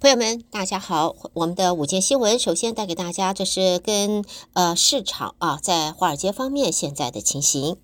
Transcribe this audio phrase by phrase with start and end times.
[0.00, 1.16] 朋友们，大家好！
[1.32, 7.78] 我们的午间新闻首先带给大家，这是跟呃市场啊，在华尔街方面现在的情形。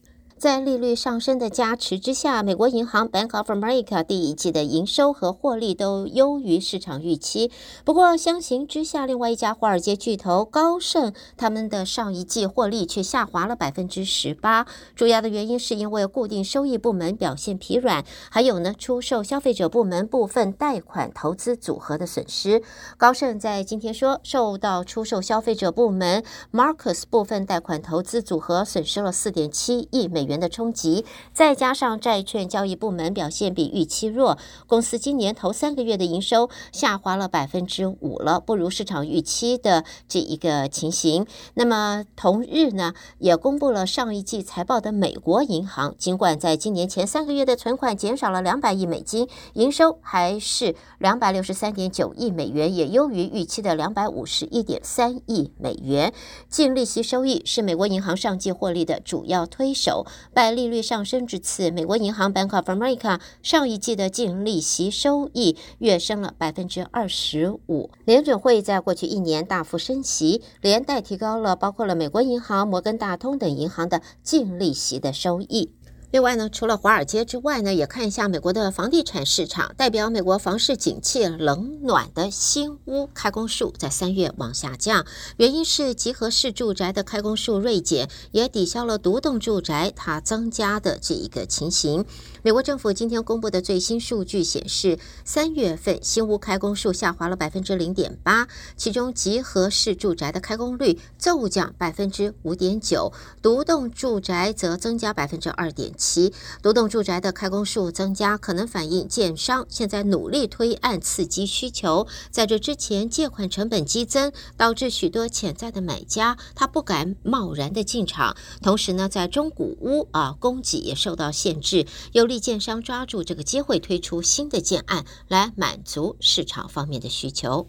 [0.45, 7.51] 在利率上升的加持之下，美国银行 Bank of America 第一季的营收和获利都优于市场预期。
[7.83, 14.67] 不过，相形之下，另外一家华尔街巨头高盛，他们的上一季获利却下滑了百分之十八。
[14.95, 22.63] 主要的原因是因为固定收益部门表现疲软，还有呢，出售消费者部门部分贷款投资组合的损失。
[22.99, 26.23] 高盛在今天说，受到出售消费者部门
[26.53, 41.27] Marcus 部分贷款投资组合损失了四点七亿美元的冲击，再加上债券交易部门表现比预期弱，公司今年头三个月的营收下滑了百分之五了，不如市场预期的这一个情形。
[41.55, 56.13] 那么同日呢，也公布了上一季财报的美国银行，尽管在今年前三个月的存款减少了两百亿美金，营收还是两百六十三点九亿美元，也优于预期的两百五十一点三亿美元。
[56.49, 60.07] 净利息收益是美国银行上季获利的主要推手。
[60.33, 67.91] 拜利率上升之次，美国银行 Bank of America 上一季的净利息收益跃升了百分之二十五。
[68.05, 75.71] 联准会在过去一年大幅升息，连带提高了包括了美国银行、摩根大通等银行的净利息的收益。
[76.15, 79.75] 另外呢，除了华尔街之外呢，也看一下美国的房地产市场。
[79.77, 85.05] 代表美国房市景气冷暖的新屋开工数在三月往下降，
[85.39, 92.05] 原因是集合式住宅的开工数锐减，也抵消了独栋住宅它增加的这一个情形。
[92.45, 106.33] 美国政府今天公布的最新数据显示，三月份新屋开工数下滑了百分之零点八，其中集合式住宅的开工率骤降百分之五点九，独栋住宅则增加百分之二点其。
[106.63, 112.07] 独栋住宅的开工数增加，可能反映建商现在努力推案刺激需求。
[112.31, 118.37] 在这之前，借款成本激增，导致许多潜在的买家他不敢贸然的进场。
[118.63, 127.69] 同时呢，在中古屋啊供给也受到限制，有利建商抓住这个机会推出新的建案，来满足市场方面的需求。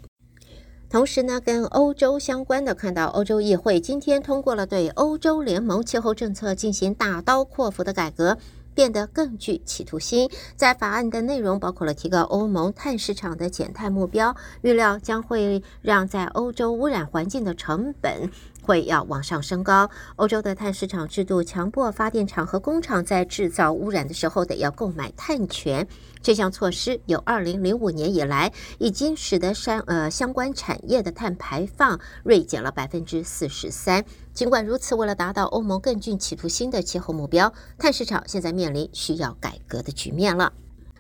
[0.90, 8.38] 同时呢，跟欧洲相关的，看到欧洲议会今天通过了对欧洲联盟气候政策进行大刀阔斧的改革，
[8.73, 10.29] 变得更具企图心。
[10.56, 18.29] 在法案的内容包括了提高欧盟碳市场的减碳目标，预料将会让在欧洲污染环境的成本。
[18.66, 19.90] 会要往上升高。
[20.16, 25.88] 欧洲的碳市场制度强迫发电厂和工厂在制造污染的时候得要购买碳权。
[26.22, 34.03] 这项措施有二零零五年以来，已经使得相呃相关产业的碳排放锐减了百分之四十三。
[34.34, 40.52] 尽管如此，为了达到欧盟更具企图心的气候目标，碳市场现在面临需要改革的局面了。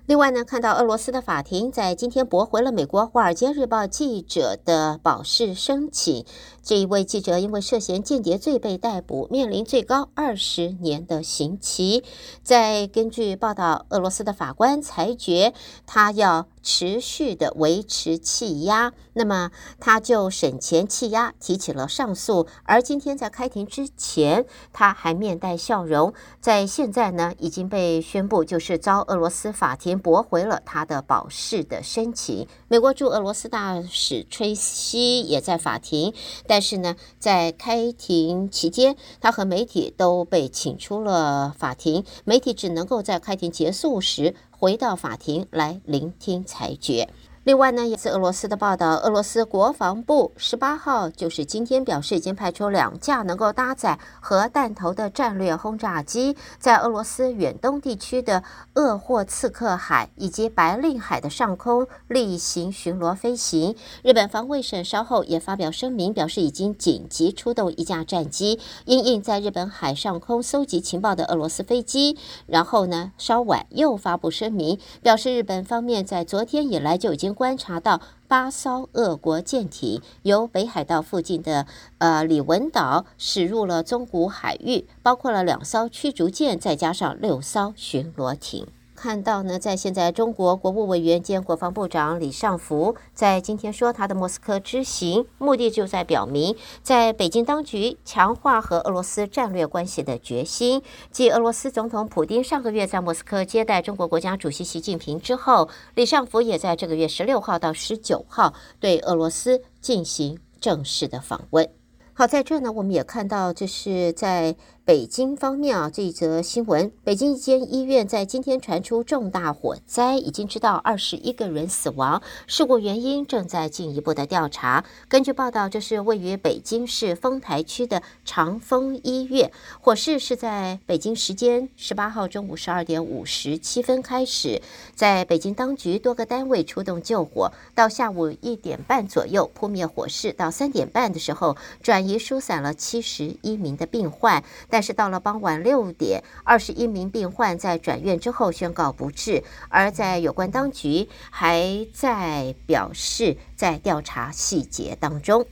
[0.07, 6.23] 另外呢，看到俄罗斯的法庭在今天驳回了美国《华尔街日报》记者的保释申请。
[6.61, 12.03] 这一位记者因为涉嫌间谍罪被逮捕，面临最高二十年的刑期。
[12.43, 15.55] 再根据报道，俄罗斯的法官裁决
[15.87, 22.47] 他要持续的维持气压，那么他就审前气压提起了上诉。
[22.63, 26.11] 而今天在开庭之前，他还面带笑容。
[26.41, 32.47] 在现在呢，已经被宣布就是遭俄罗斯法庭驳回了他的保释的申请。
[32.67, 36.15] 美国驻俄罗斯大使崔西也在法庭。
[36.47, 47.09] 但是呢，在开庭期间，他和媒体都被请出了法庭，媒体只能够在开庭结束时回到法庭来聆听裁决。
[47.45, 63.75] 另外呢，也是俄罗斯的报道，俄罗斯国防部十八号就是今天表示，已经派出两架能够搭载核弹头的战略轰炸机，在俄罗斯远东地区的鄂霍次克海以及白令海的上空例行巡逻飞行。
[64.01, 72.17] 日本防卫省稍后也发表声明，表示已经紧急出动一架战机，因应在日本海上空搜集情报的俄罗斯飞机。
[72.47, 77.34] 然后呢，稍晚又发布声明，表示日本方面在昨天以来就已经。
[77.35, 81.67] 观察到八艘俄国舰艇由北海道附近的
[81.99, 88.65] 呃里文岛驶入了宗谷海域，包括了两艘驱逐舰，再加上六艘巡逻艇。
[88.95, 100.81] 看到呢，在现在中国国务委员兼国防部长李尚福在今天说，他的莫斯科之行目的就在表明，在北京当局强化和俄罗斯战略关系的决心。
[101.11, 111.69] 继俄罗斯总统普丁上个月在莫斯科接待中国国家主席习近平之后，李尚福也在这个月十六号到十九号对俄罗斯进行正式的访问。
[112.17, 124.85] 好，在这呢，我们也看到，这是在北京方面啊，这一则新闻：北京一间医院在今天传出重大火灾，已经知道二十一个人死亡，事故原因正在进一步的调查。
[125.09, 129.51] 根据报道，这是位于北京市丰台区的长峰医院，
[129.81, 134.61] 火势是在北京时间十八号中午十二点五十七分开始，
[134.95, 142.04] 在北京当局多个单位出动救火，到下午一点半左右扑灭火势，到三点半的时候转。
[142.07, 155.45] 已疏散了七十一名的病患，但是到了傍晚六点，二十一名病患在转院之后宣告不治，而在有关当局还在表示在调查细节当中。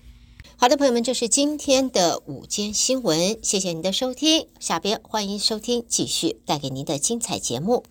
[0.56, 7.84] 好的，朋友们，这是今天的午间新闻，谢谢您的收听，下边欢迎收听继续带给您的精彩节目。